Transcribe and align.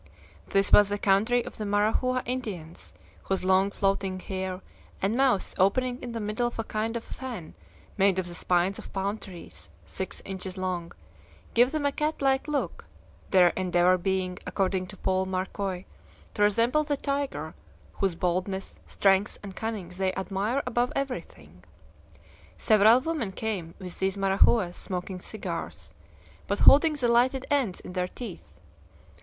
This 0.47 0.71
was 0.73 0.89
the 0.89 0.97
country 0.97 1.45
of 1.45 1.57
the 1.57 1.63
Marahua 1.63 2.23
Indians, 2.25 2.95
whose 3.25 3.43
long 3.45 3.69
floating 3.69 4.19
hair, 4.19 4.61
and 4.99 5.15
mouths 5.15 5.53
opening 5.59 6.01
in 6.01 6.11
the 6.11 6.19
middle 6.19 6.47
of 6.47 6.57
a 6.57 6.63
kind 6.63 6.97
of 6.97 7.03
fan 7.03 7.53
made 7.99 8.17
of 8.17 8.27
the 8.27 8.33
spines 8.33 8.79
of 8.79 8.91
palm 8.93 9.19
trees, 9.19 9.69
six 9.85 10.19
inches 10.25 10.57
long, 10.57 10.91
give 11.53 11.71
them 11.71 11.85
a 11.85 11.91
cat 11.91 12.19
like 12.19 12.47
look 12.47 12.85
their 13.29 13.49
endeavor 13.49 13.95
being, 13.95 14.39
according 14.47 14.87
to 14.87 14.97
Paul 14.97 15.27
Marcoy, 15.27 15.85
to 16.33 16.41
resemble 16.41 16.83
the 16.83 16.97
tiger, 16.97 17.53
whose 17.93 18.15
boldness, 18.15 18.81
strength, 18.87 19.37
and 19.43 19.55
cunning 19.55 19.89
they 19.89 20.13
admire 20.15 20.63
above 20.65 20.91
everything. 20.95 21.63
Several 22.57 23.01
women 23.01 23.31
came 23.31 23.75
with 23.77 23.99
these 23.99 24.17
Marahuas, 24.17 24.73
smoking 24.73 25.19
cigars, 25.19 25.93
but 26.47 26.57
holding 26.57 26.93
the 26.95 27.07
lighted 27.07 27.45
ends 27.51 27.79
in 27.81 27.93
their 27.93 28.07
teeth. 28.07 28.61